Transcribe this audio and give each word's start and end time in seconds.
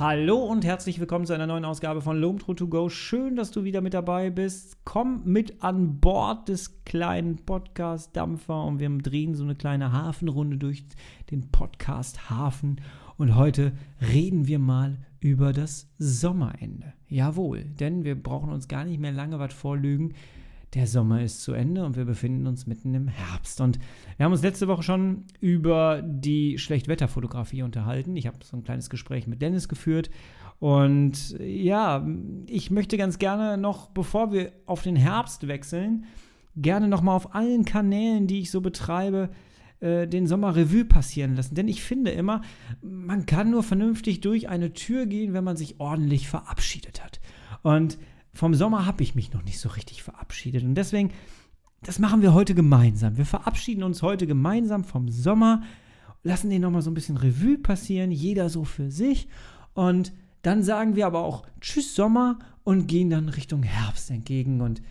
Hallo 0.00 0.38
und 0.38 0.64
herzlich 0.64 0.98
willkommen 0.98 1.26
zu 1.26 1.34
einer 1.34 1.46
neuen 1.46 1.66
Ausgabe 1.66 2.00
von 2.00 2.18
Lomtro 2.18 2.54
to 2.54 2.68
go. 2.68 2.88
Schön, 2.88 3.36
dass 3.36 3.50
du 3.50 3.64
wieder 3.64 3.82
mit 3.82 3.92
dabei 3.92 4.30
bist. 4.30 4.78
Komm 4.86 5.20
mit 5.26 5.62
an 5.62 6.00
Bord 6.00 6.48
des 6.48 6.86
kleinen 6.86 7.44
Podcast 7.44 8.16
Dampfer 8.16 8.64
und 8.64 8.78
wir 8.78 8.88
drehen 8.88 9.34
so 9.34 9.44
eine 9.44 9.56
kleine 9.56 9.92
Hafenrunde 9.92 10.56
durch 10.56 10.84
den 11.30 11.50
Podcast 11.50 12.30
Hafen. 12.30 12.80
Und 13.18 13.36
heute 13.36 13.72
reden 14.00 14.46
wir 14.46 14.58
mal 14.58 14.96
über 15.20 15.52
das 15.52 15.92
Sommerende. 15.98 16.94
Jawohl, 17.06 17.64
denn 17.64 18.02
wir 18.02 18.14
brauchen 18.14 18.52
uns 18.52 18.68
gar 18.68 18.86
nicht 18.86 19.00
mehr 19.00 19.12
lange 19.12 19.38
was 19.38 19.52
vorlügen 19.52 20.14
der 20.74 20.86
Sommer 20.86 21.22
ist 21.22 21.42
zu 21.42 21.52
Ende 21.52 21.84
und 21.84 21.96
wir 21.96 22.04
befinden 22.04 22.46
uns 22.46 22.66
mitten 22.66 22.94
im 22.94 23.08
Herbst. 23.08 23.60
Und 23.60 23.78
wir 24.16 24.24
haben 24.24 24.32
uns 24.32 24.42
letzte 24.42 24.68
Woche 24.68 24.82
schon 24.82 25.24
über 25.40 26.02
die 26.02 26.58
Schlechtwetterfotografie 26.58 27.62
unterhalten. 27.62 28.16
Ich 28.16 28.26
habe 28.26 28.38
so 28.44 28.56
ein 28.56 28.62
kleines 28.62 28.88
Gespräch 28.88 29.26
mit 29.26 29.42
Dennis 29.42 29.68
geführt. 29.68 30.10
Und 30.60 31.36
ja, 31.40 32.06
ich 32.46 32.70
möchte 32.70 32.96
ganz 32.98 33.18
gerne 33.18 33.56
noch, 33.56 33.88
bevor 33.88 34.32
wir 34.32 34.52
auf 34.66 34.82
den 34.82 34.96
Herbst 34.96 35.48
wechseln, 35.48 36.04
gerne 36.54 36.86
nochmal 36.86 37.16
auf 37.16 37.34
allen 37.34 37.64
Kanälen, 37.64 38.26
die 38.26 38.40
ich 38.40 38.50
so 38.50 38.60
betreibe, 38.60 39.30
äh, 39.80 40.06
den 40.06 40.26
Sommer 40.26 40.54
Revue 40.54 40.84
passieren 40.84 41.34
lassen. 41.34 41.54
Denn 41.54 41.66
ich 41.66 41.82
finde 41.82 42.10
immer, 42.10 42.42
man 42.82 43.26
kann 43.26 43.50
nur 43.50 43.62
vernünftig 43.62 44.20
durch 44.20 44.48
eine 44.48 44.72
Tür 44.72 45.06
gehen, 45.06 45.32
wenn 45.32 45.44
man 45.44 45.56
sich 45.56 45.80
ordentlich 45.80 46.28
verabschiedet 46.28 47.02
hat. 47.02 47.20
Und 47.62 47.98
vom 48.32 48.54
Sommer 48.54 48.86
habe 48.86 49.02
ich 49.02 49.14
mich 49.14 49.32
noch 49.32 49.42
nicht 49.42 49.58
so 49.58 49.68
richtig 49.70 50.02
verabschiedet. 50.02 50.62
Und 50.62 50.74
deswegen, 50.74 51.12
das 51.82 51.98
machen 51.98 52.22
wir 52.22 52.34
heute 52.34 52.54
gemeinsam. 52.54 53.16
Wir 53.16 53.26
verabschieden 53.26 53.82
uns 53.82 54.02
heute 54.02 54.26
gemeinsam 54.26 54.84
vom 54.84 55.08
Sommer, 55.08 55.62
lassen 56.22 56.50
den 56.50 56.62
nochmal 56.62 56.82
so 56.82 56.90
ein 56.90 56.94
bisschen 56.94 57.16
Revue 57.16 57.58
passieren, 57.58 58.10
jeder 58.10 58.48
so 58.48 58.64
für 58.64 58.90
sich. 58.90 59.28
Und 59.74 60.12
dann 60.42 60.62
sagen 60.62 60.96
wir 60.96 61.06
aber 61.06 61.20
auch 61.20 61.46
Tschüss 61.60 61.94
Sommer 61.94 62.38
und 62.64 62.86
gehen 62.86 63.10
dann 63.10 63.28
Richtung 63.28 63.62
Herbst 63.62 64.10
entgegen 64.10 64.60
und 64.60 64.82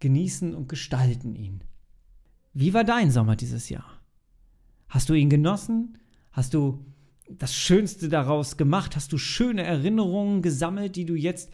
genießen 0.00 0.54
und 0.54 0.68
gestalten 0.68 1.36
ihn. 1.36 1.62
Wie 2.52 2.74
war 2.74 2.84
dein 2.84 3.10
Sommer 3.10 3.36
dieses 3.36 3.68
Jahr? 3.68 4.00
Hast 4.88 5.08
du 5.08 5.14
ihn 5.14 5.30
genossen? 5.30 5.98
Hast 6.32 6.54
du 6.54 6.84
das 7.28 7.54
Schönste 7.54 8.08
daraus 8.08 8.56
gemacht? 8.56 8.96
Hast 8.96 9.12
du 9.12 9.18
schöne 9.18 9.62
Erinnerungen 9.62 10.42
gesammelt, 10.42 10.96
die 10.96 11.04
du 11.04 11.14
jetzt 11.14 11.50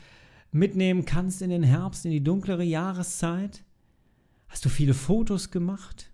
mitnehmen 0.52 1.05
kannst 1.05 1.42
in 1.42 1.50
den 1.50 1.62
Herbst, 1.62 2.05
in 2.05 2.11
die 2.11 2.25
dunklere 2.25 2.64
Jahreszeit? 2.64 3.64
Hast 4.48 4.64
du 4.64 4.69
viele 4.69 4.94
Fotos 4.94 5.50
gemacht? 5.50 6.12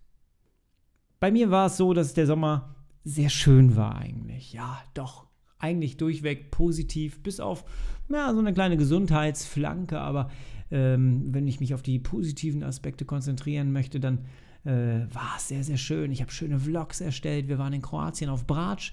Bei 1.20 1.30
mir 1.30 1.50
war 1.50 1.66
es 1.66 1.76
so, 1.76 1.92
dass 1.92 2.14
der 2.14 2.26
Sommer 2.26 2.74
sehr 3.04 3.30
schön 3.30 3.76
war 3.76 3.96
eigentlich. 3.96 4.52
Ja, 4.52 4.82
doch, 4.94 5.26
eigentlich 5.58 5.96
durchweg 5.96 6.50
positiv, 6.50 7.22
bis 7.22 7.40
auf 7.40 7.64
ja, 8.10 8.32
so 8.32 8.40
eine 8.40 8.52
kleine 8.52 8.76
Gesundheitsflanke. 8.76 10.00
Aber 10.00 10.30
ähm, 10.70 11.32
wenn 11.32 11.46
ich 11.46 11.60
mich 11.60 11.74
auf 11.74 11.82
die 11.82 11.98
positiven 11.98 12.62
Aspekte 12.62 13.04
konzentrieren 13.04 13.72
möchte, 13.72 14.00
dann 14.00 14.26
äh, 14.64 15.06
war 15.12 15.34
es 15.36 15.48
sehr, 15.48 15.64
sehr 15.64 15.76
schön. 15.76 16.12
Ich 16.12 16.20
habe 16.20 16.32
schöne 16.32 16.58
Vlogs 16.58 17.00
erstellt. 17.00 17.48
Wir 17.48 17.58
waren 17.58 17.72
in 17.72 17.82
Kroatien 17.82 18.30
auf 18.30 18.46
Bratsch. 18.46 18.92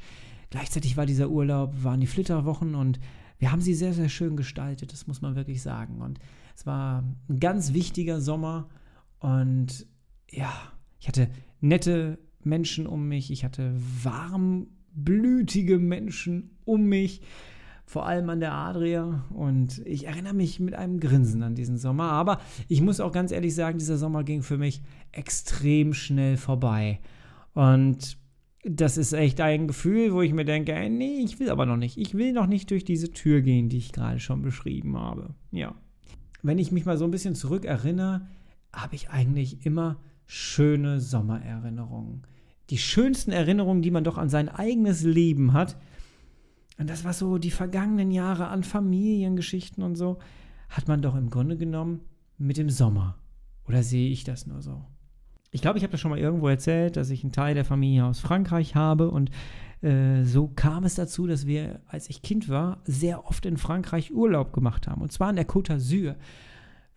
Gleichzeitig 0.49 0.97
war 0.97 1.05
dieser 1.05 1.29
Urlaub, 1.29 1.83
waren 1.83 1.99
die 1.99 2.07
Flitterwochen 2.07 2.75
und 2.75 2.99
wir 3.37 3.51
haben 3.51 3.61
sie 3.61 3.73
sehr, 3.73 3.93
sehr 3.93 4.09
schön 4.09 4.35
gestaltet, 4.35 4.91
das 4.91 5.07
muss 5.07 5.21
man 5.21 5.35
wirklich 5.35 5.61
sagen. 5.61 6.01
Und 6.01 6.19
es 6.55 6.65
war 6.65 7.03
ein 7.29 7.39
ganz 7.39 7.73
wichtiger 7.73 8.19
Sommer 8.19 8.67
und 9.19 9.87
ja, 10.31 10.51
ich 10.99 11.07
hatte 11.07 11.29
nette 11.61 12.19
Menschen 12.43 12.87
um 12.87 13.07
mich, 13.07 13.31
ich 13.31 13.43
hatte 13.43 13.73
warmblütige 14.03 15.77
Menschen 15.77 16.51
um 16.65 16.85
mich, 16.85 17.21
vor 17.89 18.05
allem 18.05 18.29
an 18.29 18.39
der 18.39 18.53
Adria. 18.53 19.25
Und 19.31 19.81
ich 19.85 20.05
erinnere 20.05 20.35
mich 20.35 20.59
mit 20.59 20.75
einem 20.75 20.99
Grinsen 20.99 21.41
an 21.41 21.55
diesen 21.55 21.79
Sommer. 21.79 22.11
Aber 22.11 22.39
ich 22.67 22.81
muss 22.81 22.99
auch 22.99 23.11
ganz 23.11 23.31
ehrlich 23.31 23.55
sagen, 23.55 23.79
dieser 23.79 23.97
Sommer 23.97 24.23
ging 24.23 24.43
für 24.43 24.59
mich 24.59 24.83
extrem 25.11 25.95
schnell 25.95 26.37
vorbei. 26.37 26.99
Und 27.55 28.18
das 28.63 28.97
ist 28.97 29.13
echt 29.13 29.39
ein 29.39 29.67
Gefühl, 29.67 30.13
wo 30.13 30.21
ich 30.21 30.33
mir 30.33 30.45
denke, 30.45 30.73
ey, 30.73 30.89
nee, 30.89 31.19
ich 31.23 31.39
will 31.39 31.49
aber 31.49 31.65
noch 31.65 31.77
nicht. 31.77 31.97
Ich 31.97 32.15
will 32.15 32.33
noch 32.33 32.47
nicht 32.47 32.69
durch 32.71 32.83
diese 32.83 33.11
Tür 33.11 33.41
gehen, 33.41 33.69
die 33.69 33.77
ich 33.77 33.93
gerade 33.93 34.19
schon 34.19 34.41
beschrieben 34.41 34.97
habe. 34.97 35.33
Ja. 35.51 35.75
Wenn 36.41 36.57
ich 36.57 36.71
mich 36.71 36.85
mal 36.85 36.97
so 36.97 37.05
ein 37.05 37.11
bisschen 37.11 37.35
zurückerinnere, 37.35 38.27
habe 38.73 38.95
ich 38.95 39.09
eigentlich 39.09 39.65
immer 39.65 39.99
schöne 40.25 40.99
Sommererinnerungen. 40.99 42.23
Die 42.69 42.77
schönsten 42.77 43.31
Erinnerungen, 43.31 43.81
die 43.81 43.91
man 43.91 44.03
doch 44.03 44.17
an 44.17 44.29
sein 44.29 44.49
eigenes 44.49 45.03
Leben 45.03 45.53
hat. 45.53 45.77
Und 46.77 46.89
das, 46.89 47.03
was 47.03 47.19
so 47.19 47.37
die 47.37 47.51
vergangenen 47.51 48.11
Jahre 48.11 48.47
an 48.47 48.63
Familiengeschichten 48.63 49.83
und 49.83 49.95
so, 49.95 50.19
hat 50.69 50.87
man 50.87 51.01
doch 51.01 51.15
im 51.15 51.29
Grunde 51.29 51.57
genommen 51.57 52.01
mit 52.37 52.57
dem 52.57 52.69
Sommer. 52.69 53.17
Oder 53.67 53.83
sehe 53.83 54.11
ich 54.11 54.23
das 54.23 54.45
nur 54.45 54.61
so? 54.61 54.85
Ich 55.51 55.61
glaube, 55.61 55.77
ich 55.77 55.83
habe 55.83 55.91
das 55.91 55.99
schon 55.99 56.11
mal 56.11 56.19
irgendwo 56.19 56.47
erzählt, 56.47 56.97
dass 56.97 57.09
ich 57.09 57.23
einen 57.23 57.31
Teil 57.31 57.55
der 57.55 57.65
Familie 57.65 58.05
aus 58.05 58.19
Frankreich 58.19 58.75
habe 58.75 59.09
und 59.09 59.31
äh, 59.81 60.23
so 60.23 60.47
kam 60.47 60.83
es 60.83 60.95
dazu, 60.95 61.25
dass 61.25 61.47
wir, 61.47 61.81
als 61.87 62.09
ich 62.09 62.21
Kind 62.21 62.49
war, 62.49 62.81
sehr 62.83 63.25
oft 63.25 63.45
in 63.45 63.57
Frankreich 63.57 64.13
Urlaub 64.13 64.53
gemacht 64.53 64.87
haben 64.87 65.01
und 65.01 65.11
zwar 65.11 65.29
an 65.29 65.35
der 65.35 65.47
Côte 65.47 65.73
d'Azur. 65.73 66.15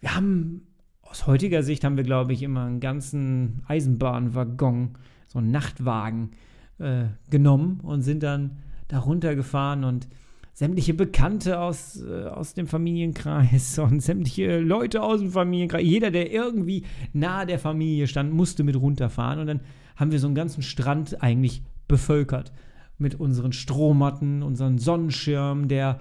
Wir 0.01 0.15
haben 0.15 0.67
aus 1.03 1.27
heutiger 1.27 1.63
Sicht 1.63 1.85
haben 1.85 1.97
wir, 1.97 2.05
glaube 2.05 2.33
ich, 2.33 2.43
immer 2.43 2.65
einen 2.65 2.81
ganzen 2.81 3.63
Eisenbahnwaggon, 3.69 4.97
so 5.29 5.39
einen 5.39 5.51
Nachtwagen 5.51 6.31
äh, 6.79 7.05
genommen 7.31 7.81
und 7.81 8.03
sind 8.03 8.23
dann 8.23 8.59
da 8.89 8.99
runtergefahren 8.99 9.85
und 9.85 10.09
sämtliche 10.53 10.95
Bekannte 10.95 11.61
aus, 11.61 12.01
äh, 12.03 12.25
aus 12.25 12.55
dem 12.55 12.67
Familienkreis 12.67 13.79
und 13.79 14.01
sämtliche 14.01 14.61
Leute 14.61 15.03
aus 15.03 15.21
dem 15.21 15.31
Familienkreis. 15.31 15.83
Jeder, 15.83 16.11
der 16.11 16.31
irgendwie 16.31 16.85
nahe 17.13 17.47
der 17.47 17.59
Familie 17.59 18.07
stand, 18.07 18.33
musste 18.33 18.65
mit 18.65 18.77
runterfahren. 18.77 19.41
Und 19.41 19.47
dann 19.47 19.61
haben 19.97 20.13
wir 20.13 20.19
so 20.19 20.27
einen 20.27 20.35
ganzen 20.35 20.63
Strand 20.63 21.23
eigentlich 21.23 21.63
bevölkert 21.89 22.53
mit 22.99 23.15
unseren 23.15 23.53
Strohmatten, 23.53 24.43
unseren 24.43 24.79
Sonnenschirm, 24.79 25.69
der 25.69 26.01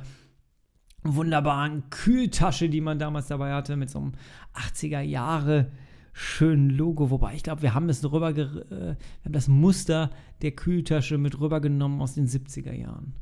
wunderbaren 1.04 1.90
Kühltasche, 1.90 2.70
die 2.70 2.82
man 2.82 3.00
damals 3.00 3.28
dabei 3.28 3.54
hatte, 3.54 3.76
mit 3.76 3.90
so 3.90 4.00
einem 4.00 4.12
80er 4.54 5.02
Jahre 5.02 5.72
schönen 6.14 6.70
Logo. 6.70 7.10
Wobei 7.10 7.34
ich 7.34 7.44
glaube, 7.44 7.62
wir 7.62 7.74
haben 7.74 7.90
es 7.90 8.04
rüber, 8.04 8.30
äh, 8.30 8.36
wir 8.36 8.98
haben 9.26 9.32
das 9.32 9.48
Muster 9.48 10.12
der 10.42 10.52
Kühltasche 10.52 11.18
mit 11.18 11.40
rübergenommen 11.40 12.02
aus 12.02 12.14
den 12.14 12.28
70er 12.28 12.74
Jahren 12.74 13.14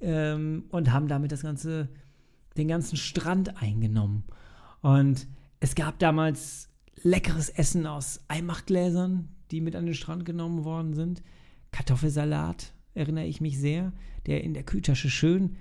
ähm, 0.00 0.64
und 0.70 0.92
haben 0.92 1.08
damit 1.08 1.32
das 1.32 1.42
ganze, 1.42 1.88
den 2.56 2.68
ganzen 2.68 2.96
Strand 2.96 3.60
eingenommen. 3.62 4.24
Und 4.80 5.26
es 5.60 5.74
gab 5.74 5.98
damals 5.98 6.68
leckeres 7.02 7.48
Essen 7.48 7.86
aus 7.86 8.20
Eimachtgläsern, 8.28 9.28
die 9.50 9.60
mit 9.60 9.76
an 9.76 9.86
den 9.86 9.94
Strand 9.94 10.24
genommen 10.24 10.64
worden 10.64 10.94
sind. 10.94 11.22
Kartoffelsalat, 11.72 12.72
erinnere 12.94 13.26
ich 13.26 13.40
mich 13.40 13.58
sehr, 13.58 13.92
der 14.26 14.44
in 14.44 14.54
der 14.54 14.62
Kühltasche 14.62 15.10
schön 15.10 15.56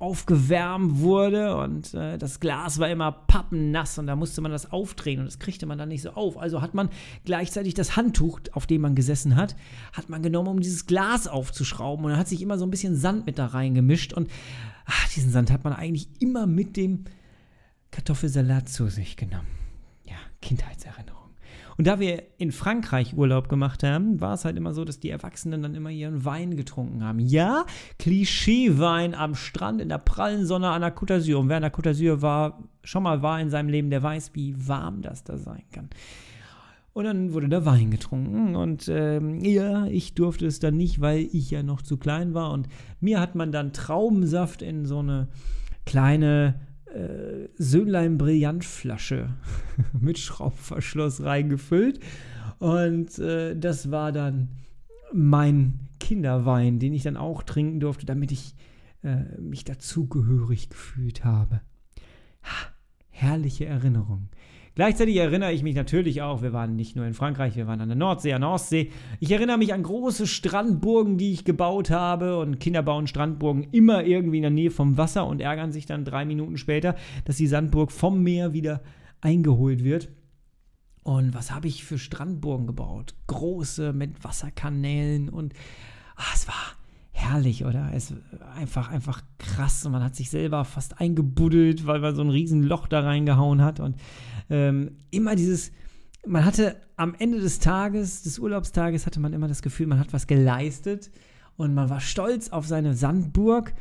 aufgewärmt 0.00 1.00
wurde 1.00 1.56
und 1.56 1.92
äh, 1.92 2.16
das 2.16 2.40
Glas 2.40 2.78
war 2.78 2.88
immer 2.88 3.12
pappennass 3.12 3.98
und 3.98 4.06
da 4.06 4.16
musste 4.16 4.40
man 4.40 4.50
das 4.50 4.72
aufdrehen 4.72 5.20
und 5.20 5.26
das 5.26 5.38
kriegte 5.38 5.66
man 5.66 5.76
dann 5.76 5.90
nicht 5.90 6.00
so 6.00 6.10
auf. 6.12 6.38
Also 6.38 6.62
hat 6.62 6.72
man 6.72 6.88
gleichzeitig 7.26 7.74
das 7.74 7.96
Handtuch, 7.96 8.40
auf 8.52 8.66
dem 8.66 8.80
man 8.80 8.94
gesessen 8.94 9.36
hat, 9.36 9.56
hat 9.92 10.08
man 10.08 10.22
genommen, 10.22 10.48
um 10.48 10.60
dieses 10.60 10.86
Glas 10.86 11.28
aufzuschrauben 11.28 12.06
und 12.06 12.12
dann 12.12 12.18
hat 12.18 12.28
sich 12.28 12.40
immer 12.40 12.56
so 12.56 12.64
ein 12.64 12.70
bisschen 12.70 12.96
Sand 12.96 13.26
mit 13.26 13.38
da 13.38 13.46
reingemischt 13.46 14.14
und 14.14 14.30
ach, 14.86 15.08
diesen 15.14 15.30
Sand 15.30 15.50
hat 15.50 15.64
man 15.64 15.74
eigentlich 15.74 16.08
immer 16.18 16.46
mit 16.46 16.78
dem 16.78 17.04
Kartoffelsalat 17.90 18.70
zu 18.70 18.88
sich 18.88 19.18
genommen. 19.18 19.48
Ja, 20.04 20.16
Kindheitserinnerung. 20.40 21.09
Und 21.80 21.86
da 21.86 21.98
wir 21.98 22.24
in 22.36 22.52
Frankreich 22.52 23.16
Urlaub 23.16 23.48
gemacht 23.48 23.82
haben, 23.84 24.20
war 24.20 24.34
es 24.34 24.44
halt 24.44 24.58
immer 24.58 24.74
so, 24.74 24.84
dass 24.84 25.00
die 25.00 25.08
Erwachsenen 25.08 25.62
dann 25.62 25.74
immer 25.74 25.88
ihren 25.88 26.26
Wein 26.26 26.54
getrunken 26.54 27.02
haben. 27.02 27.20
Ja, 27.20 27.64
Klischeewein 27.98 29.14
am 29.14 29.34
Strand 29.34 29.80
in 29.80 29.88
der 29.88 29.96
prallen 29.96 30.44
Sonne 30.44 30.68
an 30.68 30.82
der 30.82 30.94
Côte 30.94 31.14
d'Azur. 31.14 31.36
Und 31.36 31.48
wer 31.48 31.56
an 31.56 31.62
der 31.62 31.72
Côte 31.72 31.92
d'Azur 31.92 32.20
war, 32.20 32.62
schon 32.84 33.02
mal 33.02 33.22
war 33.22 33.40
in 33.40 33.48
seinem 33.48 33.70
Leben, 33.70 33.88
der 33.88 34.02
weiß, 34.02 34.32
wie 34.34 34.68
warm 34.68 35.00
das 35.00 35.24
da 35.24 35.38
sein 35.38 35.62
kann. 35.72 35.88
Und 36.92 37.04
dann 37.04 37.32
wurde 37.32 37.48
der 37.48 37.64
Wein 37.64 37.90
getrunken. 37.90 38.56
Und 38.56 38.86
ähm, 38.88 39.42
ja, 39.42 39.86
ich 39.86 40.12
durfte 40.12 40.44
es 40.44 40.60
dann 40.60 40.76
nicht, 40.76 41.00
weil 41.00 41.30
ich 41.32 41.50
ja 41.50 41.62
noch 41.62 41.80
zu 41.80 41.96
klein 41.96 42.34
war. 42.34 42.52
Und 42.52 42.68
mir 43.00 43.20
hat 43.20 43.36
man 43.36 43.52
dann 43.52 43.72
Traubensaft 43.72 44.60
in 44.60 44.84
so 44.84 44.98
eine 44.98 45.28
kleine 45.86 46.60
äh, 46.94 47.48
Söhnlein 47.56 48.18
Brillantflasche 48.18 49.34
mit 49.92 50.18
Schraubverschluss 50.18 51.22
reingefüllt. 51.22 52.00
Und 52.58 53.18
äh, 53.18 53.56
das 53.56 53.90
war 53.90 54.12
dann 54.12 54.48
mein 55.12 55.88
Kinderwein, 55.98 56.78
den 56.78 56.92
ich 56.92 57.02
dann 57.02 57.16
auch 57.16 57.42
trinken 57.42 57.80
durfte, 57.80 58.06
damit 58.06 58.32
ich 58.32 58.54
äh, 59.02 59.40
mich 59.40 59.64
dazugehörig 59.64 60.68
gefühlt 60.68 61.24
habe. 61.24 61.60
Ha, 62.42 62.72
herrliche 63.08 63.66
Erinnerung. 63.66 64.28
Gleichzeitig 64.76 65.16
erinnere 65.16 65.52
ich 65.52 65.62
mich 65.62 65.74
natürlich 65.74 66.22
auch, 66.22 66.42
wir 66.42 66.52
waren 66.52 66.76
nicht 66.76 66.96
nur 66.96 67.04
in 67.04 67.14
Frankreich, 67.14 67.56
wir 67.56 67.66
waren 67.66 67.80
an 67.80 67.88
der 67.88 67.96
Nordsee, 67.96 68.32
an 68.32 68.42
der 68.42 68.50
Ostsee. 68.50 68.92
Ich 69.18 69.32
erinnere 69.32 69.58
mich 69.58 69.74
an 69.74 69.82
große 69.82 70.26
Strandburgen, 70.26 71.18
die 71.18 71.32
ich 71.32 71.44
gebaut 71.44 71.90
habe 71.90 72.38
und 72.38 72.60
Kinder 72.60 72.82
bauen 72.82 73.06
Strandburgen 73.06 73.66
immer 73.72 74.04
irgendwie 74.04 74.38
in 74.38 74.42
der 74.42 74.50
Nähe 74.50 74.70
vom 74.70 74.96
Wasser 74.96 75.26
und 75.26 75.40
ärgern 75.40 75.72
sich 75.72 75.86
dann 75.86 76.04
drei 76.04 76.24
Minuten 76.24 76.56
später, 76.56 76.94
dass 77.24 77.36
die 77.36 77.48
Sandburg 77.48 77.90
vom 77.90 78.22
Meer 78.22 78.52
wieder 78.52 78.82
eingeholt 79.20 79.82
wird. 79.82 80.08
Und 81.02 81.34
was 81.34 81.50
habe 81.50 81.66
ich 81.66 81.84
für 81.84 81.98
Strandburgen 81.98 82.66
gebaut? 82.66 83.14
Große 83.26 83.92
mit 83.92 84.22
Wasserkanälen 84.22 85.28
und 85.28 85.54
ach, 86.14 86.34
es 86.34 86.46
war 86.46 86.76
herrlich, 87.12 87.64
oder? 87.64 87.90
Es 87.94 88.14
einfach, 88.54 88.90
einfach 88.90 89.22
krass. 89.38 89.84
Und 89.84 89.92
man 89.92 90.02
hat 90.02 90.16
sich 90.16 90.30
selber 90.30 90.64
fast 90.64 91.00
eingebuddelt, 91.00 91.86
weil 91.86 92.00
man 92.00 92.14
so 92.14 92.22
ein 92.22 92.30
riesen 92.30 92.62
Loch 92.62 92.86
da 92.86 93.00
reingehauen 93.00 93.62
hat. 93.62 93.80
Und 93.80 93.96
ähm, 94.50 94.96
immer 95.10 95.36
dieses, 95.36 95.72
man 96.26 96.44
hatte 96.44 96.76
am 96.96 97.14
Ende 97.18 97.40
des 97.40 97.60
Tages, 97.60 98.22
des 98.22 98.38
Urlaubstages, 98.38 99.06
hatte 99.06 99.20
man 99.20 99.32
immer 99.32 99.48
das 99.48 99.62
Gefühl, 99.62 99.86
man 99.86 99.98
hat 99.98 100.12
was 100.12 100.26
geleistet 100.26 101.10
und 101.56 101.74
man 101.74 101.88
war 101.88 102.00
stolz 102.00 102.50
auf 102.50 102.66
seine 102.66 102.94
Sandburg. 102.94 103.74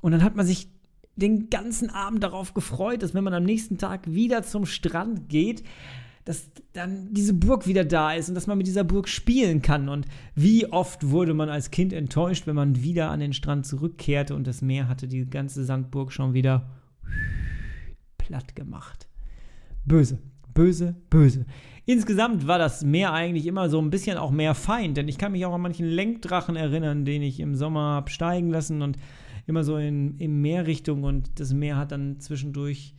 Und 0.00 0.12
dann 0.12 0.22
hat 0.22 0.36
man 0.36 0.46
sich 0.46 0.68
den 1.16 1.48
ganzen 1.48 1.88
Abend 1.90 2.22
darauf 2.22 2.52
gefreut, 2.52 3.02
dass 3.02 3.14
wenn 3.14 3.24
man 3.24 3.34
am 3.34 3.44
nächsten 3.44 3.78
Tag 3.78 4.12
wieder 4.12 4.42
zum 4.42 4.66
Strand 4.66 5.28
geht, 5.28 5.62
dass 6.26 6.50
dann 6.72 7.14
diese 7.14 7.32
Burg 7.32 7.66
wieder 7.66 7.84
da 7.84 8.12
ist 8.12 8.28
und 8.28 8.34
dass 8.34 8.48
man 8.48 8.58
mit 8.58 8.66
dieser 8.66 8.84
Burg 8.84 9.08
spielen 9.08 9.62
kann. 9.62 9.88
Und 9.88 10.06
wie 10.34 10.66
oft 10.66 11.08
wurde 11.08 11.34
man 11.34 11.48
als 11.48 11.70
Kind 11.70 11.92
enttäuscht, 11.92 12.46
wenn 12.46 12.56
man 12.56 12.82
wieder 12.82 13.10
an 13.10 13.20
den 13.20 13.32
Strand 13.32 13.64
zurückkehrte 13.64 14.34
und 14.34 14.46
das 14.46 14.60
Meer 14.60 14.88
hatte 14.88 15.06
die 15.06 15.24
ganze 15.30 15.64
Sandburg 15.64 16.12
schon 16.12 16.34
wieder 16.34 16.68
platt 18.18 18.56
gemacht. 18.56 19.08
Böse, 19.86 20.18
böse, 20.52 20.96
böse. 21.10 21.46
Insgesamt 21.84 22.48
war 22.48 22.58
das 22.58 22.84
Meer 22.84 23.12
eigentlich 23.12 23.46
immer 23.46 23.68
so 23.68 23.80
ein 23.80 23.90
bisschen 23.90 24.18
auch 24.18 24.32
mehr 24.32 24.54
Feind, 24.54 24.96
denn 24.96 25.06
ich 25.06 25.18
kann 25.18 25.32
mich 25.32 25.46
auch 25.46 25.54
an 25.54 25.60
manchen 25.60 25.86
Lenkdrachen 25.86 26.56
erinnern, 26.56 27.04
den 27.04 27.22
ich 27.22 27.38
im 27.38 27.54
Sommer 27.54 27.80
habe 27.80 28.10
steigen 28.10 28.50
lassen 28.50 28.82
und 28.82 28.96
immer 29.46 29.62
so 29.62 29.76
in, 29.76 30.18
in 30.18 30.40
Meerrichtung 30.40 31.04
und 31.04 31.38
das 31.38 31.54
Meer 31.54 31.76
hat 31.76 31.92
dann 31.92 32.18
zwischendurch 32.18 32.94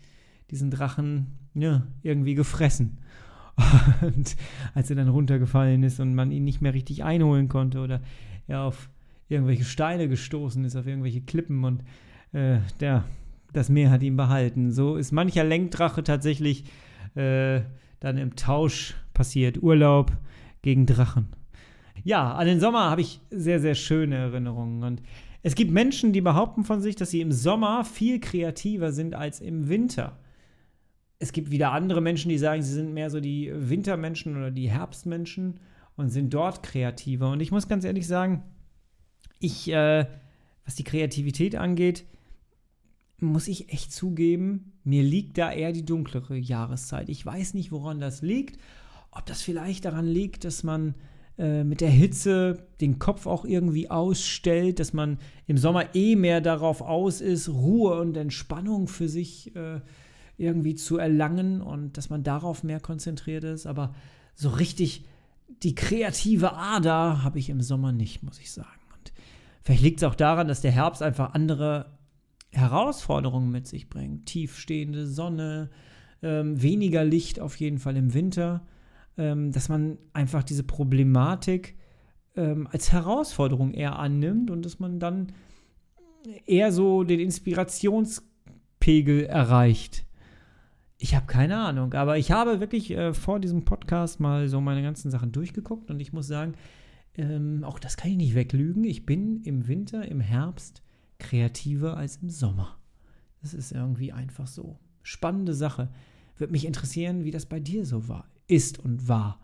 diesen 0.50 0.72
Drachen 0.72 1.28
ja, 1.54 1.86
irgendwie 2.04 2.36
gefressen. 2.36 3.00
Und 4.02 4.36
als 4.76 4.92
er 4.92 4.96
dann 4.96 5.10
runtergefallen 5.10 5.82
ist 5.82 6.00
und 6.00 6.14
man 6.14 6.32
ihn 6.32 6.44
nicht 6.44 6.62
mehr 6.62 6.76
richtig 6.76 7.04
einholen 7.04 7.50
konnte 7.50 7.80
oder 7.80 8.02
er 8.46 8.62
auf 8.62 8.90
irgendwelche 9.30 9.64
Steine 9.64 10.08
gestoßen 10.08 10.64
ist, 10.64 10.76
auf 10.76 10.86
irgendwelche 10.86 11.22
Klippen 11.22 11.64
und 11.64 11.84
äh, 12.34 12.60
der, 12.80 13.04
das 13.58 13.70
Meer 13.70 13.92
hat 13.92 14.04
ihn 14.04 14.16
behalten. 14.16 14.72
So 14.72 14.96
ist 14.96 15.12
mancher 15.12 15.44
Lenkdrache 15.44 16.04
tatsächlich 16.04 16.66
äh, 17.16 17.62
dann 18.00 18.18
im 18.18 18.36
Tausch 18.36 18.96
passiert. 19.14 19.62
Urlaub 19.62 20.12
gegen 20.62 20.86
Drachen. 20.86 21.28
Ja, 22.04 22.34
an 22.34 22.48
den 22.48 22.60
Sommer 22.60 22.90
habe 22.90 23.02
ich 23.02 23.20
sehr, 23.32 23.60
sehr 23.60 23.76
schöne 23.76 24.16
Erinnerungen. 24.16 24.84
Und 24.84 25.02
es 25.44 25.56
gibt 25.56 25.72
Menschen, 25.72 26.14
die 26.14 26.22
behaupten 26.22 26.64
von 26.64 26.82
sich, 26.82 26.96
dass 26.96 27.12
sie 27.12 27.22
im 27.22 27.32
Sommer 27.32 27.84
viel 27.84 28.20
kreativer 28.20 28.92
sind 28.92 29.16
als 29.16 29.42
im 29.42 29.68
Winter 29.68 30.18
es 31.20 31.32
gibt 31.32 31.52
wieder 31.52 31.72
andere 31.72 32.02
Menschen, 32.02 32.30
die 32.30 32.38
sagen, 32.38 32.62
sie 32.62 32.74
sind 32.74 32.94
mehr 32.94 33.10
so 33.10 33.20
die 33.20 33.52
Wintermenschen 33.54 34.38
oder 34.38 34.52
die 34.52 34.70
Herbstmenschen 34.70 35.60
und 35.96 36.10
sind 36.10 36.34
dort 36.34 36.62
kreativer. 36.64 37.32
Und 37.32 37.42
ich 37.42 37.52
muss 37.52 37.68
ganz 37.68 37.84
ehrlich 37.84 38.08
sagen, 38.08 38.44
ich, 39.40 39.72
äh, 39.72 40.06
was 40.66 40.76
die 40.76 40.84
Kreativität 40.84 41.56
angeht, 41.56 42.06
muss 43.20 43.48
ich 43.48 43.72
echt 43.74 43.92
zugeben, 43.92 44.74
mir 44.84 45.04
liegt 45.04 45.38
da 45.38 45.52
eher 45.52 45.72
die 45.72 45.86
dunklere 45.86 46.38
Jahreszeit. 46.38 47.10
Ich 47.10 47.26
weiß 47.26 47.54
nicht, 47.54 47.72
woran 47.72 48.00
das 48.00 48.22
liegt. 48.22 48.60
Ob 49.12 49.26
das 49.26 49.42
vielleicht 49.42 49.86
daran 49.86 50.06
liegt, 50.06 50.44
dass 50.44 50.64
man 50.64 50.94
äh, 51.38 51.64
mit 51.64 51.82
der 51.82 51.90
Hitze 51.90 52.68
den 52.82 53.00
Kopf 53.00 53.26
auch 53.26 53.46
irgendwie 53.46 53.90
ausstellt, 53.90 54.80
dass 54.80 54.94
man 54.94 55.18
im 55.48 55.58
Sommer 55.58 55.96
eh 55.96 56.16
mehr 56.16 56.42
darauf 56.42 56.82
aus 56.82 57.22
ist, 57.22 57.50
Ruhe 57.50 58.00
und 58.00 58.16
Entspannung 58.18 58.88
für 58.88 59.10
sich 59.10 59.56
äh, 59.56 59.82
irgendwie 60.38 60.76
zu 60.76 60.98
erlangen 60.98 61.62
und 61.62 61.98
dass 61.98 62.10
man 62.10 62.24
darauf 62.24 62.64
mehr 62.64 62.80
konzentriert 62.80 63.44
ist. 63.44 63.66
Aber 63.66 63.96
so 64.36 64.50
richtig 64.50 65.06
die 65.64 65.76
kreative 65.76 66.54
Ader 66.54 67.24
habe 67.24 67.40
ich 67.40 67.50
im 67.50 67.62
Sommer 67.62 67.92
nicht, 67.92 68.22
muss 68.22 68.40
ich 68.40 68.52
sagen. 68.52 68.68
Und 68.94 69.14
vielleicht 69.64 69.82
liegt 69.82 70.00
es 70.02 70.04
auch 70.04 70.16
daran, 70.16 70.48
dass 70.48 70.62
der 70.62 70.72
Herbst 70.72 71.02
einfach 71.02 71.34
andere 71.34 71.97
Herausforderungen 72.52 73.52
mit 73.52 73.68
sich 73.68 73.90
bringt. 73.90 74.26
Tiefstehende 74.26 75.08
Sonne, 75.08 75.70
ähm, 76.22 76.62
weniger 76.62 77.04
Licht 77.04 77.40
auf 77.40 77.56
jeden 77.58 77.78
Fall 77.78 77.98
im 77.98 78.14
Winter. 78.14 78.66
Ähm, 79.18 79.52
dass 79.52 79.68
man 79.68 79.98
einfach 80.14 80.44
diese 80.44 80.64
Problematik 80.64 81.76
ähm, 82.36 82.68
als 82.72 82.92
Herausforderung 82.92 83.74
eher 83.74 83.98
annimmt 83.98 84.52
und 84.52 84.64
dass 84.64 84.80
man 84.80 85.00
dann 85.00 85.34
eher 86.46 86.72
so 86.72 87.04
den 87.04 87.20
Inspirationspegel 87.20 89.26
erreicht. 89.26 90.06
Ich 91.00 91.16
habe 91.16 91.26
keine 91.26 91.58
Ahnung, 91.58 91.96
aber 91.96 92.20
ich 92.20 92.32
habe 92.32 92.60
wirklich 92.60 92.92
äh, 92.92 93.14
vor 93.14 93.40
diesem 93.40 93.66
Podcast 93.66 94.20
mal 94.20 94.48
so 94.50 94.62
meine 94.62 94.84
ganzen 94.84 95.10
Sachen 95.10 95.32
durchgeguckt 95.32 95.90
und 95.90 96.00
ich 96.00 96.14
muss 96.14 96.28
sagen, 96.28 96.54
ähm, 97.16 97.64
auch 97.64 97.80
das 97.80 97.98
kann 97.98 98.12
ich 98.12 98.18
nicht 98.18 98.36
weglügen. 98.36 98.84
Ich 98.84 99.08
bin 99.08 99.42
im 99.44 99.68
Winter, 99.68 100.08
im 100.08 100.20
Herbst 100.20 100.84
kreativer 101.20 101.98
als 101.98 102.18
im 102.18 102.30
Sommer. 102.30 102.78
Das 103.42 103.54
ist 103.54 103.72
irgendwie 103.72 104.12
einfach 104.12 104.48
so. 104.48 104.80
Spannende 105.04 105.54
Sache. 105.54 105.90
Würde 106.38 106.52
mich 106.52 106.66
interessieren, 106.66 107.24
wie 107.24 107.32
das 107.32 107.46
bei 107.46 107.60
dir 107.60 107.86
so 107.86 108.08
war, 108.08 108.28
ist 108.48 108.80
und 108.80 109.08
war. 109.08 109.40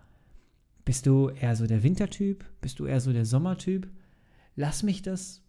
Bist 0.86 1.06
du 1.06 1.30
eher 1.30 1.56
so 1.56 1.66
der 1.66 1.84
Wintertyp? 1.84 2.44
Bist 2.62 2.80
du 2.80 2.86
eher 2.86 3.00
so 3.00 3.14
der 3.14 3.26
Sommertyp? 3.26 3.90
Lass 4.56 4.84
mich 4.84 5.02
das 5.02 5.42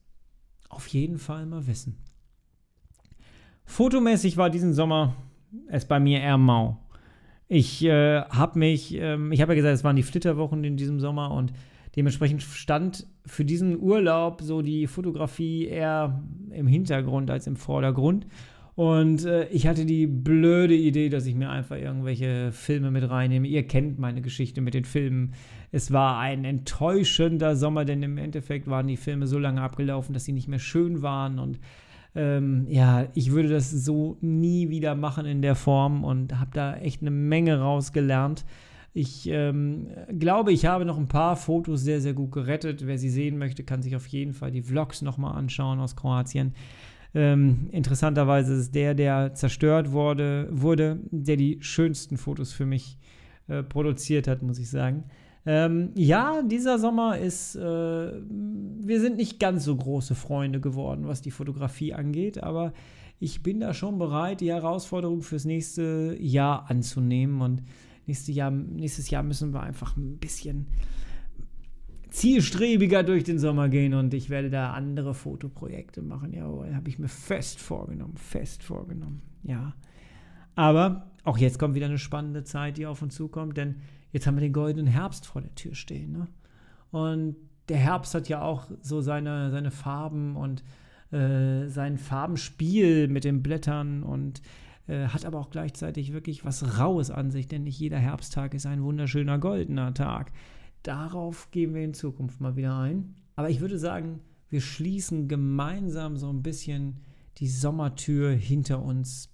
auf 0.69 0.87
jeden 0.89 1.19
Fall 1.19 1.47
mal 1.47 1.67
wissen. 1.67 1.97
Fotomäßig 3.65 4.37
war 4.37 4.51
diesen 4.51 4.75
Sommer 4.75 5.17
es 5.69 5.85
bei 5.85 6.01
mir 6.01 6.21
eher 6.21 6.39
mau. 6.39 6.81
Ich 7.49 7.85
äh, 7.85 8.23
habe 8.23 8.59
mich, 8.59 8.95
ähm, 8.95 9.33
ich 9.33 9.41
habe 9.41 9.53
ja 9.53 9.57
gesagt, 9.57 9.75
es 9.75 9.85
waren 9.85 9.97
die 9.97 10.03
Flitterwochen 10.03 10.65
in 10.65 10.77
diesem 10.77 11.01
Sommer 11.01 11.31
und 11.31 11.53
dementsprechend 11.97 12.43
stand 12.43 13.07
für 13.27 13.45
diesen 13.45 13.79
Urlaub 13.81 14.41
so 14.43 14.63
die 14.63 14.87
Fotografie 14.87 15.67
eher 15.67 16.23
im 16.51 16.67
Hintergrund 16.67 17.31
als 17.31 17.47
im 17.47 17.57
Vordergrund. 17.57 18.27
Und 18.75 19.25
äh, 19.25 19.47
ich 19.51 19.69
hatte 19.69 19.87
die 19.87 20.09
blöde 20.09 20.75
Idee, 20.75 21.09
dass 21.09 21.27
ich 21.27 21.37
mir 21.37 21.49
einfach 21.49 21.77
irgendwelche 21.77 22.51
Filme 22.51 22.91
mit 22.91 23.09
reinnehme. 23.09 23.47
Ihr 23.47 23.67
kennt 23.69 24.01
meine 24.01 24.21
Geschichte 24.21 24.61
mit 24.61 24.75
den 24.75 24.85
Filmen. 24.85 25.35
Es 25.71 25.93
war 25.93 26.19
ein 26.19 26.45
enttäuschender 26.45 27.55
Sommer, 27.55 27.85
denn 27.85 28.03
im 28.03 28.19
Endeffekt 28.19 28.67
waren 28.67 28.89
die 28.89 28.97
Filme 28.97 29.29
so 29.29 29.39
lange 29.39 29.63
abgelaufen, 29.63 30.13
dass 30.13 30.25
sie 30.25 30.33
nicht 30.33 30.49
mehr 30.49 30.59
schön 30.59 31.03
waren 31.03 31.39
und 31.39 31.61
ähm, 32.17 32.67
ja, 32.69 33.09
ich 33.15 33.33
würde 33.33 33.49
das 33.49 33.71
so 33.71 34.17
nie 34.21 34.71
wieder 34.71 34.95
machen 34.95 35.27
in 35.27 35.43
der 35.43 35.57
Form 35.57 36.05
und 36.05 36.39
habe 36.39 36.51
da 36.55 36.77
echt 36.77 37.01
eine 37.01 37.11
Menge 37.11 37.59
rausgelernt. 37.59 38.45
Ich 38.97 39.29
ähm, 39.29 39.89
glaube, 40.17 40.53
ich 40.53 40.67
habe 40.67 40.85
noch 40.85 40.97
ein 40.97 41.09
paar 41.09 41.35
Fotos 41.35 41.83
sehr, 41.83 42.01
sehr 42.01 42.15
gut 42.15 42.31
gerettet. 42.31 42.87
Wer 42.87 42.97
sie 42.97 43.11
sehen 43.11 43.39
möchte, 43.39 43.65
kann 43.65 43.83
sich 43.83 43.97
auf 43.97 44.07
jeden 44.07 44.33
Fall 44.33 44.53
die 44.53 44.63
Vlogs 44.63 45.03
nochmal 45.03 45.37
anschauen 45.37 45.81
aus 45.81 45.97
Kroatien. 45.97 46.55
Ähm, 47.13 47.69
interessanterweise 47.73 48.55
ist 48.55 48.73
der, 48.73 48.95
der 48.95 49.35
zerstört 49.35 49.91
wurde, 49.91 50.49
wurde, 50.53 51.01
der 51.11 51.37
die 51.37 51.59
schönsten 51.61 52.17
Fotos 52.17 52.53
für 52.53 52.67
mich 52.67 52.97
äh, 53.49 53.65
produziert 53.65 54.29
hat, 54.29 54.43
muss 54.43 54.61
ich 54.61 54.71
sagen. 54.71 55.05
Ähm, 55.45 55.91
ja, 55.97 56.43
dieser 56.43 56.79
Sommer 56.79 57.19
ist, 57.19 57.57
äh, 57.57 57.61
wir 57.61 59.01
sind 59.01 59.17
nicht 59.17 59.41
ganz 59.41 59.65
so 59.65 59.75
große 59.75 60.15
Freunde 60.15 60.61
geworden, 60.61 61.09
was 61.09 61.21
die 61.21 61.33
Fotografie 61.33 61.93
angeht, 61.95 62.43
aber 62.43 62.73
ich 63.19 63.43
bin 63.43 63.61
da 63.61 63.75
schon 63.75 63.99
bereit, 63.99 64.41
die 64.41 64.53
Herausforderung 64.53 65.23
fürs 65.23 65.45
nächste 65.45 66.17
Jahr 66.19 66.71
anzunehmen 66.71 67.43
und 67.43 67.63
nächstes 68.07 68.35
Jahr, 68.35 68.51
nächstes 68.51 69.11
Jahr 69.11 69.23
müssen 69.23 69.53
wir 69.53 69.63
einfach 69.63 69.97
ein 69.97 70.19
bisschen 70.19 70.67
zielstrebiger 72.11 73.03
durch 73.03 73.25
den 73.25 73.41
Sommer 73.41 73.69
gehen 73.69 73.93
und 73.93 74.15
ich 74.15 74.31
werde 74.31 74.49
da 74.49 74.73
andere 74.73 75.15
Fotoprojekte 75.15 76.01
machen. 76.01 76.33
Jawohl, 76.33 76.75
habe 76.75 76.89
ich 76.89 76.99
mir 76.99 77.09
fest 77.09 77.59
vorgenommen, 77.59 78.17
fest 78.17 78.63
vorgenommen. 78.63 79.23
Ja. 79.43 79.75
Aber 80.55 81.11
auch 81.25 81.39
jetzt 81.39 81.59
kommt 81.59 81.75
wieder 81.75 81.87
eine 81.87 81.99
spannende 81.99 82.45
Zeit, 82.45 82.77
die 82.77 82.87
auf 82.87 83.03
uns 83.03 83.17
zukommt, 83.17 83.57
denn 83.57 83.77
jetzt 84.13 84.27
haben 84.27 84.37
wir 84.37 84.43
den 84.43 84.53
goldenen 84.53 84.87
Herbst 84.87 85.27
vor 85.27 85.43
der 85.43 85.55
Tür 85.57 85.75
stehen. 85.75 86.13
Ne? 86.13 86.29
Und 86.93 87.37
der 87.69 87.79
Herbst 87.79 88.15
hat 88.15 88.29
ja 88.29 88.43
auch 88.43 88.69
so 88.81 89.01
seine, 89.01 89.51
seine 89.51 89.73
Farben 89.73 90.37
und 90.37 90.63
äh, 91.11 91.67
sein 91.69 91.99
Farbenspiel 91.99 93.09
mit 93.09 93.25
den 93.25 93.43
Blättern 93.43 94.03
und 94.05 94.43
äh, 94.87 95.07
hat 95.07 95.25
aber 95.25 95.39
auch 95.39 95.51
gleichzeitig 95.51 96.13
wirklich 96.13 96.45
was 96.45 96.79
Raues 96.79 97.11
an 97.11 97.31
sich, 97.31 97.47
denn 97.47 97.65
nicht 97.65 97.79
jeder 97.79 97.99
Herbsttag 97.99 98.55
ist 98.55 98.67
ein 98.67 98.83
wunderschöner 98.83 99.39
goldener 99.39 99.95
Tag. 99.95 100.33
Darauf 100.83 101.51
gehen 101.51 101.75
wir 101.75 101.83
in 101.83 101.95
Zukunft 101.95 102.41
mal 102.41 102.57
wieder 102.57 102.77
ein. 102.79 103.15
Aber 103.37 103.51
ich 103.51 103.61
würde 103.61 103.79
sagen, 103.79 104.21
wir 104.51 104.61
schließen 104.61 105.27
gemeinsam 105.29 106.17
so 106.17 106.29
ein 106.29 106.43
bisschen 106.43 107.01
die 107.39 107.49
Sommertür 107.49 108.31
hinter 108.31 108.83
uns 108.83 109.31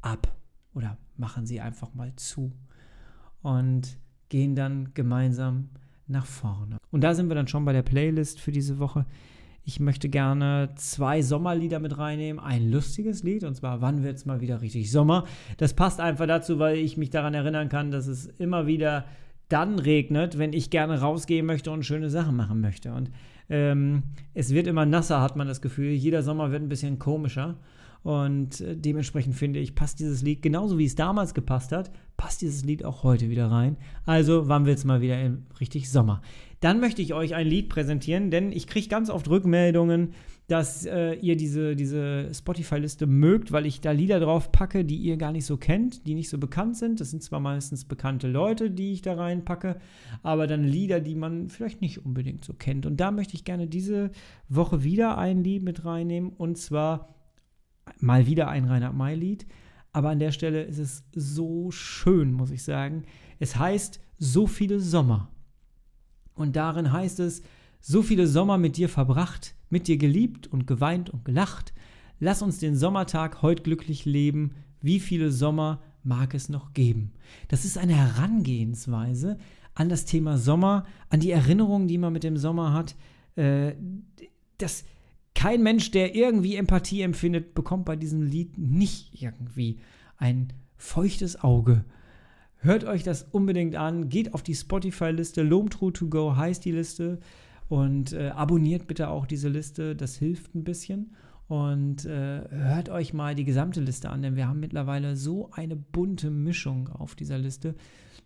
ab 0.00 0.36
oder 0.74 0.98
machen 1.16 1.46
sie 1.46 1.60
einfach 1.60 1.94
mal 1.94 2.14
zu 2.16 2.52
und 3.42 3.98
gehen 4.28 4.56
dann 4.56 4.92
gemeinsam 4.94 5.70
nach 6.06 6.26
vorne. 6.26 6.78
Und 6.90 7.02
da 7.02 7.14
sind 7.14 7.28
wir 7.28 7.34
dann 7.34 7.48
schon 7.48 7.64
bei 7.64 7.72
der 7.72 7.82
Playlist 7.82 8.40
für 8.40 8.52
diese 8.52 8.78
Woche. 8.78 9.06
Ich 9.68 9.80
möchte 9.80 10.08
gerne 10.08 10.68
zwei 10.76 11.22
Sommerlieder 11.22 11.80
mit 11.80 11.98
reinnehmen. 11.98 12.38
Ein 12.38 12.70
lustiges 12.70 13.24
Lied, 13.24 13.42
und 13.42 13.56
zwar 13.56 13.80
Wann 13.80 14.04
wird 14.04 14.16
es 14.16 14.24
mal 14.24 14.40
wieder 14.40 14.62
richtig 14.62 14.92
Sommer? 14.92 15.24
Das 15.56 15.74
passt 15.74 15.98
einfach 15.98 16.28
dazu, 16.28 16.60
weil 16.60 16.76
ich 16.76 16.96
mich 16.96 17.10
daran 17.10 17.34
erinnern 17.34 17.68
kann, 17.68 17.90
dass 17.90 18.06
es 18.06 18.26
immer 18.38 18.68
wieder 18.68 19.06
dann 19.48 19.80
regnet, 19.80 20.38
wenn 20.38 20.52
ich 20.52 20.70
gerne 20.70 21.00
rausgehen 21.00 21.46
möchte 21.46 21.72
und 21.72 21.84
schöne 21.84 22.10
Sachen 22.10 22.36
machen 22.36 22.60
möchte. 22.60 22.92
Und 22.92 23.10
ähm, 23.50 24.04
es 24.34 24.54
wird 24.54 24.68
immer 24.68 24.86
nasser, 24.86 25.20
hat 25.20 25.34
man 25.34 25.48
das 25.48 25.60
Gefühl. 25.60 25.90
Jeder 25.90 26.22
Sommer 26.22 26.52
wird 26.52 26.62
ein 26.62 26.68
bisschen 26.68 27.00
komischer. 27.00 27.56
Und 28.06 28.60
äh, 28.60 28.76
dementsprechend 28.76 29.34
finde 29.34 29.58
ich, 29.58 29.74
passt 29.74 29.98
dieses 29.98 30.22
Lied 30.22 30.40
genauso 30.40 30.78
wie 30.78 30.84
es 30.84 30.94
damals 30.94 31.34
gepasst 31.34 31.72
hat, 31.72 31.90
passt 32.16 32.40
dieses 32.40 32.64
Lied 32.64 32.84
auch 32.84 33.02
heute 33.02 33.30
wieder 33.30 33.50
rein. 33.50 33.78
Also, 34.04 34.46
wann 34.46 34.64
wird 34.64 34.78
es 34.78 34.84
mal 34.84 35.00
wieder 35.00 35.16
richtig 35.58 35.90
Sommer? 35.90 36.22
Dann 36.60 36.78
möchte 36.78 37.02
ich 37.02 37.14
euch 37.14 37.34
ein 37.34 37.48
Lied 37.48 37.68
präsentieren, 37.68 38.30
denn 38.30 38.52
ich 38.52 38.68
kriege 38.68 38.86
ganz 38.86 39.10
oft 39.10 39.28
Rückmeldungen, 39.28 40.12
dass 40.46 40.86
äh, 40.86 41.14
ihr 41.14 41.36
diese, 41.36 41.74
diese 41.74 42.32
Spotify-Liste 42.32 43.08
mögt, 43.08 43.50
weil 43.50 43.66
ich 43.66 43.80
da 43.80 43.90
Lieder 43.90 44.20
drauf 44.20 44.52
packe, 44.52 44.84
die 44.84 44.98
ihr 44.98 45.16
gar 45.16 45.32
nicht 45.32 45.44
so 45.44 45.56
kennt, 45.56 46.06
die 46.06 46.14
nicht 46.14 46.28
so 46.28 46.38
bekannt 46.38 46.76
sind. 46.76 47.00
Das 47.00 47.10
sind 47.10 47.24
zwar 47.24 47.40
meistens 47.40 47.86
bekannte 47.86 48.28
Leute, 48.28 48.70
die 48.70 48.92
ich 48.92 49.02
da 49.02 49.14
reinpacke, 49.14 49.80
aber 50.22 50.46
dann 50.46 50.62
Lieder, 50.62 51.00
die 51.00 51.16
man 51.16 51.48
vielleicht 51.48 51.80
nicht 51.80 52.06
unbedingt 52.06 52.44
so 52.44 52.52
kennt. 52.52 52.86
Und 52.86 52.98
da 52.98 53.10
möchte 53.10 53.34
ich 53.34 53.42
gerne 53.42 53.66
diese 53.66 54.12
Woche 54.48 54.84
wieder 54.84 55.18
ein 55.18 55.42
Lied 55.42 55.64
mit 55.64 55.84
reinnehmen 55.84 56.30
und 56.30 56.56
zwar 56.56 57.08
mal 57.98 58.26
wieder 58.26 58.48
ein 58.48 58.64
Reinhard 58.64 58.94
May-Lied. 58.94 59.46
Aber 59.92 60.10
an 60.10 60.18
der 60.18 60.32
Stelle 60.32 60.62
ist 60.62 60.78
es 60.78 61.04
so 61.14 61.70
schön, 61.70 62.32
muss 62.32 62.50
ich 62.50 62.62
sagen. 62.62 63.04
Es 63.38 63.56
heißt 63.56 64.00
So 64.18 64.46
viele 64.46 64.80
Sommer. 64.80 65.30
Und 66.34 66.56
darin 66.56 66.92
heißt 66.92 67.20
es, 67.20 67.42
so 67.80 68.02
viele 68.02 68.26
Sommer 68.26 68.58
mit 68.58 68.76
dir 68.76 68.88
verbracht, 68.88 69.54
mit 69.70 69.88
dir 69.88 69.96
geliebt 69.96 70.46
und 70.46 70.66
geweint 70.66 71.10
und 71.10 71.24
gelacht. 71.24 71.72
Lass 72.18 72.42
uns 72.42 72.58
den 72.58 72.76
Sommertag 72.76 73.42
heut 73.42 73.64
glücklich 73.64 74.04
leben. 74.04 74.52
Wie 74.80 75.00
viele 75.00 75.30
Sommer 75.30 75.82
mag 76.02 76.34
es 76.34 76.48
noch 76.48 76.72
geben? 76.72 77.12
Das 77.48 77.64
ist 77.64 77.78
eine 77.78 77.94
Herangehensweise 77.94 79.38
an 79.74 79.88
das 79.88 80.04
Thema 80.04 80.38
Sommer, 80.38 80.84
an 81.10 81.20
die 81.20 81.30
Erinnerungen, 81.30 81.88
die 81.88 81.98
man 81.98 82.12
mit 82.12 82.24
dem 82.24 82.36
Sommer 82.36 82.72
hat. 82.72 82.96
Äh, 83.36 83.74
das, 84.58 84.84
kein 85.46 85.62
Mensch, 85.62 85.92
der 85.92 86.16
irgendwie 86.16 86.56
Empathie 86.56 87.02
empfindet, 87.02 87.54
bekommt 87.54 87.84
bei 87.84 87.94
diesem 87.94 88.20
Lied 88.20 88.58
nicht 88.58 89.22
irgendwie 89.22 89.78
ein 90.16 90.52
feuchtes 90.76 91.40
Auge. 91.40 91.84
Hört 92.56 92.82
euch 92.82 93.04
das 93.04 93.22
unbedingt 93.30 93.76
an, 93.76 94.08
geht 94.08 94.34
auf 94.34 94.42
die 94.42 94.56
Spotify-Liste, 94.56 95.44
Loam 95.44 95.70
True 95.70 95.92
to 95.92 96.08
Go 96.08 96.34
heißt 96.34 96.64
die 96.64 96.72
Liste 96.72 97.20
und 97.68 98.12
äh, 98.12 98.30
abonniert 98.30 98.88
bitte 98.88 99.08
auch 99.08 99.24
diese 99.24 99.48
Liste, 99.48 99.94
das 99.94 100.16
hilft 100.16 100.56
ein 100.56 100.64
bisschen. 100.64 101.14
Und 101.46 102.04
äh, 102.06 102.40
hört 102.50 102.88
euch 102.88 103.14
mal 103.14 103.36
die 103.36 103.44
gesamte 103.44 103.80
Liste 103.80 104.10
an, 104.10 104.22
denn 104.22 104.34
wir 104.34 104.48
haben 104.48 104.58
mittlerweile 104.58 105.14
so 105.14 105.50
eine 105.52 105.76
bunte 105.76 106.28
Mischung 106.28 106.88
auf 106.88 107.14
dieser 107.14 107.38
Liste. 107.38 107.76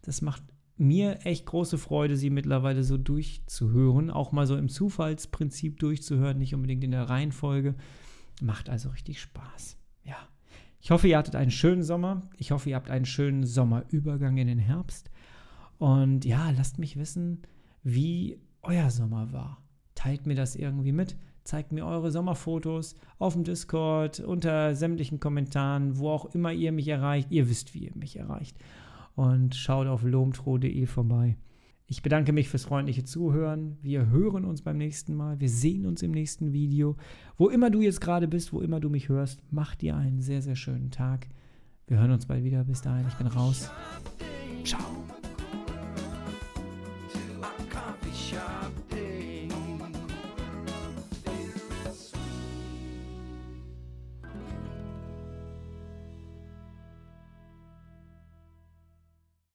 Das 0.01 0.23
macht 0.23 0.43
mir 0.81 1.27
echt 1.27 1.47
große 1.47 1.79
Freude, 1.79 2.17
sie 2.17 2.31
mittlerweile 2.31 2.83
so 2.83 2.97
durchzuhören, 2.97 4.11
auch 4.11 4.33
mal 4.33 4.47
so 4.47 4.57
im 4.57 4.69
Zufallsprinzip 4.69 5.79
durchzuhören, 5.79 6.39
nicht 6.39 6.55
unbedingt 6.55 6.83
in 6.83 6.91
der 6.93 7.09
Reihenfolge. 7.09 7.75
Macht 8.41 8.71
also 8.71 8.89
richtig 8.89 9.21
Spaß. 9.21 9.77
Ja. 10.05 10.17
Ich 10.81 10.91
hoffe, 10.91 11.07
ihr 11.07 11.19
hattet 11.19 11.37
einen 11.37 11.51
schönen 11.51 11.83
Sommer. 11.83 12.23
Ich 12.39 12.51
hoffe, 12.51 12.71
ihr 12.71 12.77
habt 12.77 12.91
einen 12.91 13.05
schönen 13.05 13.45
Sommerübergang 13.45 14.39
in 14.39 14.49
den 14.49 14.59
Herbst. 14.59 15.11
Und 15.79 16.25
ja, 16.25 16.51
lasst 16.51 16.79
mich 16.79 16.97
wissen, 16.97 17.43
wie 17.83 18.39
euer 18.63 18.91
Sommer 18.91 19.33
war. 19.33 19.63
Teilt 19.95 20.27
mir 20.27 20.35
das 20.35 20.57
irgendwie 20.57 20.93
mit. 20.93 21.17
Zeigt 21.45 21.73
mir 21.73 21.85
eure 21.85 22.11
Sommerfotos 22.11 22.95
auf 23.19 23.35
dem 23.35 23.45
Discord, 23.45 24.21
unter 24.21 24.75
sämtlichen 24.75 25.21
Kommentaren, 25.21 25.99
wo 25.99 26.09
auch 26.09 26.35
immer 26.35 26.53
ihr 26.53 26.73
mich 26.73 26.89
erreicht. 26.89 27.31
Ihr 27.31 27.51
wisst, 27.51 27.75
wie 27.75 27.87
ihr 27.87 27.97
mich 27.97 28.17
erreicht 28.17 28.57
und 29.21 29.55
schaut 29.55 29.87
auf 29.87 30.03
lomtro.de 30.03 30.87
vorbei. 30.87 31.37
Ich 31.87 32.01
bedanke 32.01 32.33
mich 32.33 32.49
fürs 32.49 32.65
freundliche 32.65 33.05
Zuhören. 33.05 33.77
Wir 33.83 34.07
hören 34.07 34.47
uns 34.47 34.63
beim 34.63 34.79
nächsten 34.79 35.15
Mal. 35.15 35.41
Wir 35.41 35.51
sehen 35.51 35.85
uns 35.85 36.03
im 36.03 36.11
nächsten 36.11 36.55
Video. 36.55 36.97
Wo 37.37 37.51
immer 37.51 37.69
du 37.69 37.83
jetzt 37.83 38.01
gerade 38.01 38.29
bist, 38.29 38.55
wo 38.55 38.63
immer 38.63 38.81
du 38.81 38.89
mich 38.89 39.11
hörst, 39.11 39.43
mach 39.51 39.75
dir 39.75 39.95
einen 39.95 40.23
sehr, 40.23 40.41
sehr 40.41 40.57
schönen 40.57 40.91
Tag. 40.91 41.29
Wir 41.87 41.99
hören 41.99 42.13
uns 42.13 42.25
bald 42.25 42.45
wieder. 42.45 42.65
Bis 42.65 42.81
dahin, 42.81 43.07
ich 43.09 43.15
bin 43.17 43.27
raus. 43.27 43.71
Ciao. 44.65 45.00